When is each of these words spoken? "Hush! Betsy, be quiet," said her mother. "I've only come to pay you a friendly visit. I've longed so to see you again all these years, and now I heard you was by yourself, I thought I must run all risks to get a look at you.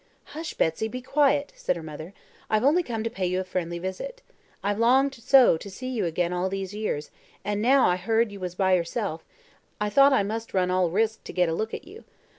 "Hush! 0.33 0.55
Betsy, 0.55 0.87
be 0.87 0.99
quiet," 1.03 1.53
said 1.55 1.75
her 1.75 1.83
mother. 1.83 2.15
"I've 2.49 2.63
only 2.63 2.81
come 2.81 3.03
to 3.03 3.09
pay 3.11 3.27
you 3.27 3.39
a 3.39 3.43
friendly 3.43 3.77
visit. 3.77 4.23
I've 4.63 4.79
longed 4.79 5.13
so 5.13 5.57
to 5.57 5.69
see 5.69 5.89
you 5.89 6.05
again 6.05 6.33
all 6.33 6.49
these 6.49 6.73
years, 6.73 7.11
and 7.45 7.61
now 7.61 7.87
I 7.87 7.97
heard 7.97 8.31
you 8.31 8.39
was 8.39 8.55
by 8.55 8.73
yourself, 8.73 9.23
I 9.79 9.91
thought 9.91 10.11
I 10.11 10.23
must 10.23 10.55
run 10.55 10.71
all 10.71 10.89
risks 10.89 11.19
to 11.25 11.33
get 11.33 11.49
a 11.49 11.53
look 11.53 11.71
at 11.75 11.85
you. 11.85 12.03